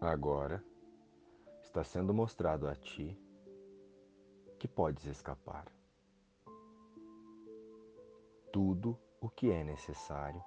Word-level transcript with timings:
Agora 0.00 0.64
está 1.60 1.84
sendo 1.84 2.14
mostrado 2.14 2.66
a 2.66 2.74
ti 2.74 3.20
que 4.58 4.66
podes 4.66 5.04
escapar. 5.04 5.70
Tudo 8.50 8.98
o 9.20 9.28
que 9.28 9.50
é 9.50 9.62
necessário 9.62 10.42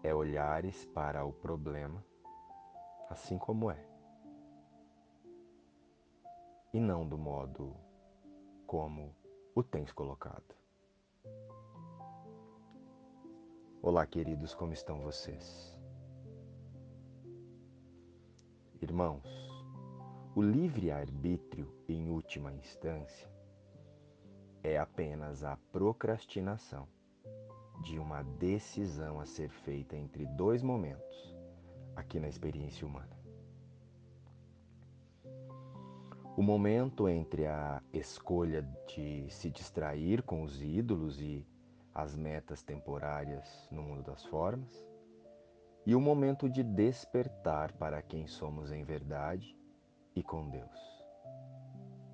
é 0.00 0.14
olhares 0.14 0.86
para 0.86 1.24
o 1.24 1.32
problema 1.32 2.04
assim 3.10 3.36
como 3.36 3.68
é, 3.68 3.88
e 6.72 6.78
não 6.78 7.04
do 7.04 7.18
modo 7.18 7.74
como 8.64 9.12
o 9.56 9.62
tens 9.62 9.90
colocado. 9.92 10.54
Olá, 13.82 14.06
queridos, 14.06 14.54
como 14.54 14.72
estão 14.72 15.00
vocês? 15.00 15.77
Irmãos, 18.88 19.28
o 20.34 20.40
livre-arbítrio, 20.40 21.70
em 21.86 22.08
última 22.08 22.50
instância, 22.54 23.28
é 24.62 24.78
apenas 24.78 25.44
a 25.44 25.58
procrastinação 25.70 26.88
de 27.82 27.98
uma 27.98 28.22
decisão 28.22 29.20
a 29.20 29.26
ser 29.26 29.50
feita 29.50 29.94
entre 29.94 30.24
dois 30.24 30.62
momentos 30.62 31.36
aqui 31.94 32.18
na 32.18 32.28
experiência 32.28 32.86
humana. 32.86 33.14
O 36.34 36.42
momento 36.42 37.10
entre 37.10 37.46
a 37.46 37.82
escolha 37.92 38.62
de 38.86 39.26
se 39.28 39.50
distrair 39.50 40.22
com 40.22 40.42
os 40.42 40.62
ídolos 40.62 41.20
e 41.20 41.46
as 41.94 42.16
metas 42.16 42.62
temporárias 42.62 43.68
no 43.70 43.82
mundo 43.82 44.04
das 44.04 44.24
formas, 44.24 44.82
e 45.88 45.94
o 45.94 46.00
momento 46.02 46.50
de 46.50 46.62
despertar 46.62 47.72
para 47.72 48.02
quem 48.02 48.26
somos 48.26 48.70
em 48.70 48.84
verdade 48.84 49.56
e 50.14 50.22
com 50.22 50.46
Deus, 50.50 51.02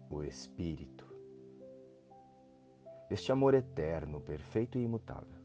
o 0.08 0.22
Espírito. 0.22 1.04
Este 3.10 3.32
amor 3.32 3.52
eterno, 3.52 4.20
perfeito 4.20 4.78
e 4.78 4.84
imutável. 4.84 5.40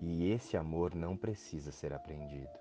E 0.00 0.30
esse 0.30 0.56
amor 0.56 0.94
não 0.94 1.16
precisa 1.16 1.72
ser 1.72 1.92
aprendido, 1.92 2.56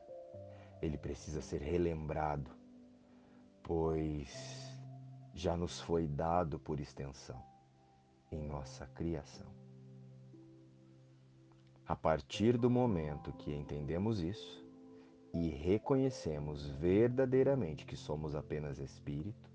ele 0.82 0.98
precisa 0.98 1.40
ser 1.40 1.62
relembrado, 1.62 2.50
pois 3.62 4.76
já 5.36 5.56
nos 5.56 5.80
foi 5.80 6.08
dado 6.08 6.60
por 6.60 6.80
extensão 6.80 7.40
em 8.32 8.42
nossa 8.42 8.88
criação. 8.88 9.67
A 11.88 11.96
partir 11.96 12.58
do 12.58 12.70
momento 12.70 13.32
que 13.32 13.54
entendemos 13.54 14.20
isso 14.20 14.62
e 15.34 15.48
reconhecemos 15.48 16.68
verdadeiramente 16.68 17.86
que 17.86 17.96
somos 17.96 18.36
apenas 18.36 18.78
espírito, 18.78 19.50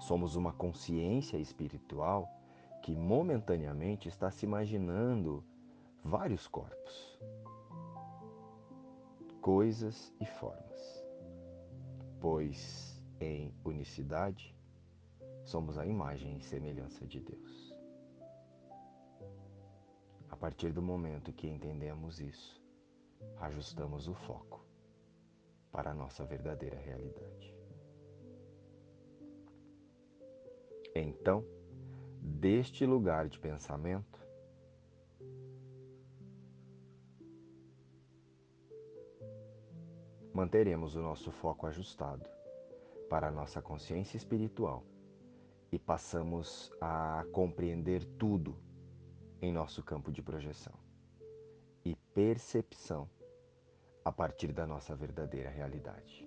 somos 0.00 0.34
uma 0.34 0.52
consciência 0.52 1.36
espiritual 1.36 2.28
que 2.82 2.96
momentaneamente 2.96 4.08
está 4.08 4.32
se 4.32 4.46
imaginando 4.46 5.44
vários 6.02 6.48
corpos, 6.48 7.20
coisas 9.40 10.12
e 10.20 10.26
formas, 10.26 11.06
pois 12.20 13.00
em 13.20 13.54
unicidade 13.64 14.52
somos 15.44 15.78
a 15.78 15.86
imagem 15.86 16.36
e 16.36 16.42
semelhança 16.42 17.06
de 17.06 17.20
Deus. 17.20 17.83
A 20.34 20.36
partir 20.36 20.72
do 20.72 20.82
momento 20.82 21.32
que 21.32 21.46
entendemos 21.46 22.18
isso, 22.18 22.60
ajustamos 23.38 24.08
o 24.08 24.14
foco 24.14 24.66
para 25.70 25.92
a 25.92 25.94
nossa 25.94 26.24
verdadeira 26.24 26.76
realidade. 26.76 27.54
Então, 30.92 31.44
deste 32.20 32.84
lugar 32.84 33.28
de 33.28 33.38
pensamento, 33.38 34.18
manteremos 40.32 40.96
o 40.96 41.00
nosso 41.00 41.30
foco 41.30 41.68
ajustado 41.68 42.28
para 43.08 43.28
a 43.28 43.30
nossa 43.30 43.62
consciência 43.62 44.16
espiritual 44.16 44.84
e 45.70 45.78
passamos 45.78 46.72
a 46.80 47.24
compreender 47.30 48.04
tudo 48.18 48.58
em 49.44 49.52
nosso 49.52 49.82
campo 49.82 50.10
de 50.10 50.22
projeção 50.22 50.72
e 51.84 51.94
percepção 52.14 53.08
a 54.02 54.10
partir 54.10 54.52
da 54.52 54.66
nossa 54.66 54.96
verdadeira 54.96 55.50
realidade. 55.50 56.26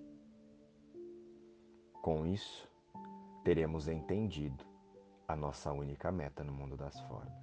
Com 2.00 2.24
isso, 2.24 2.70
teremos 3.44 3.88
entendido 3.88 4.64
a 5.26 5.34
nossa 5.34 5.72
única 5.72 6.12
meta 6.12 6.44
no 6.44 6.52
mundo 6.52 6.76
das 6.76 6.98
formas. 7.02 7.34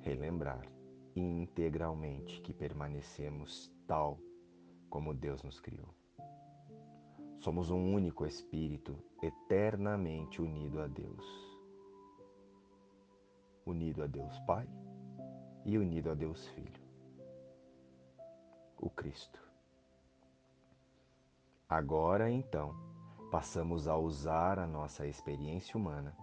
Relembrar 0.00 0.66
integralmente 1.14 2.40
que 2.40 2.52
permanecemos 2.52 3.72
tal 3.86 4.18
como 4.90 5.14
Deus 5.14 5.42
nos 5.44 5.60
criou. 5.60 5.88
Somos 7.38 7.70
um 7.70 7.94
único 7.94 8.26
espírito 8.26 8.96
eternamente 9.22 10.42
unido 10.42 10.80
a 10.80 10.88
Deus. 10.88 11.51
Unido 13.64 14.02
a 14.02 14.06
Deus 14.06 14.38
Pai 14.40 14.68
e 15.64 15.78
unido 15.78 16.10
a 16.10 16.14
Deus 16.14 16.46
Filho, 16.48 16.82
o 18.78 18.90
Cristo. 18.90 19.40
Agora 21.68 22.30
então, 22.30 22.74
passamos 23.30 23.86
a 23.86 23.96
usar 23.96 24.58
a 24.58 24.66
nossa 24.66 25.06
experiência 25.06 25.76
humana 25.76 26.14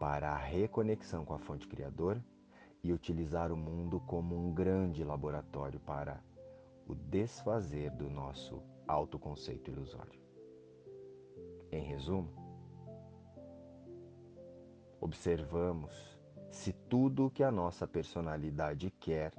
para 0.00 0.30
a 0.30 0.36
reconexão 0.36 1.24
com 1.24 1.34
a 1.34 1.38
fonte 1.38 1.68
criadora 1.68 2.24
e 2.82 2.92
utilizar 2.92 3.52
o 3.52 3.56
mundo 3.56 4.00
como 4.00 4.34
um 4.34 4.52
grande 4.52 5.04
laboratório 5.04 5.78
para 5.80 6.20
o 6.88 6.94
desfazer 6.94 7.90
do 7.90 8.08
nosso 8.08 8.62
autoconceito 8.88 9.70
ilusório. 9.70 10.18
Em 11.70 11.84
resumo, 11.84 12.32
observamos 15.00 16.18
se 16.50 16.72
tudo 16.72 17.26
o 17.26 17.30
que 17.30 17.42
a 17.42 17.50
nossa 17.50 17.86
personalidade 17.86 18.90
quer, 18.90 19.32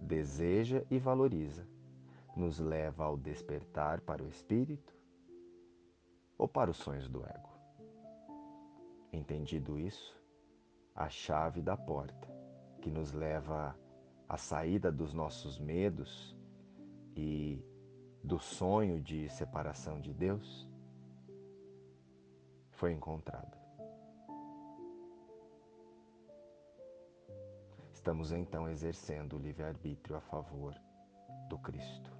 deseja 0.00 0.84
e 0.90 0.98
valoriza 0.98 1.66
nos 2.36 2.58
leva 2.58 3.04
ao 3.04 3.16
despertar 3.16 4.00
para 4.00 4.22
o 4.22 4.28
espírito 4.28 4.94
ou 6.36 6.48
para 6.48 6.70
os 6.70 6.78
sonhos 6.78 7.08
do 7.08 7.24
ego. 7.24 7.50
Entendido 9.12 9.78
isso, 9.78 10.18
a 10.94 11.08
chave 11.08 11.60
da 11.60 11.76
porta 11.76 12.28
que 12.80 12.90
nos 12.90 13.12
leva 13.12 13.78
à 14.28 14.36
saída 14.36 14.90
dos 14.90 15.12
nossos 15.12 15.58
medos 15.58 16.36
e 17.14 17.62
do 18.24 18.38
sonho 18.38 19.00
de 19.00 19.28
separação 19.28 20.00
de 20.00 20.12
Deus 20.12 20.68
foi 22.70 22.92
encontrada. 22.92 23.61
Estamos 28.02 28.32
então 28.32 28.68
exercendo 28.68 29.36
o 29.36 29.38
livre-arbítrio 29.38 30.16
a 30.16 30.20
favor 30.20 30.74
do 31.48 31.56
Cristo. 31.56 32.10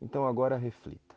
Então 0.00 0.26
agora 0.26 0.56
reflita. 0.56 1.14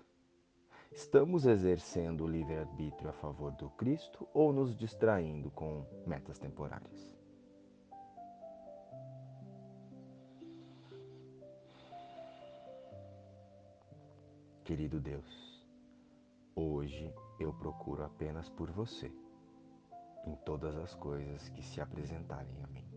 Estamos 0.92 1.48
exercendo 1.48 2.26
o 2.26 2.28
livre-arbítrio 2.28 3.10
a 3.10 3.14
favor 3.14 3.54
do 3.54 3.72
Cristo 3.72 4.28
ou 4.36 4.54
nos 4.54 4.78
distraindo 4.78 5.50
com 5.50 5.84
metas 6.06 6.38
temporárias? 6.38 7.18
Querido 14.64 15.00
Deus, 15.00 15.68
hoje 16.56 17.12
eu 17.40 17.52
procuro 17.52 18.04
apenas 18.04 18.48
por 18.48 18.70
você 18.70 19.12
em 20.26 20.36
todas 20.38 20.76
as 20.76 20.94
coisas 20.96 21.50
que 21.50 21.62
se 21.62 21.80
apresentarem 21.80 22.62
a 22.64 22.68
mim. 22.68 22.88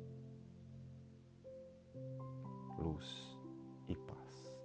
Luz 2.78 3.38
e 3.88 3.96
paz. 3.96 4.56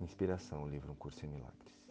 Inspiração, 0.00 0.68
livro 0.68 0.92
Um 0.92 0.96
Curso 0.96 1.24
em 1.24 1.28
Milagres. 1.28 1.81